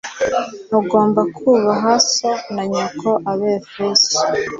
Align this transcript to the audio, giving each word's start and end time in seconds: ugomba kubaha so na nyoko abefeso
ugomba 0.79 1.21
kubaha 1.37 1.91
so 2.13 2.31
na 2.53 2.63
nyoko 2.71 3.09
abefeso 3.31 4.17